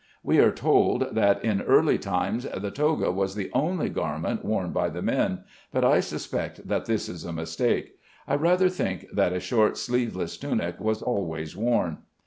[0.23, 4.89] We are told that in early times the toga was the only garment worn by
[4.89, 7.99] the men, but I suspect that this is a mistake.
[8.27, 11.99] I rather think that a short sleeveless tunic was always worn.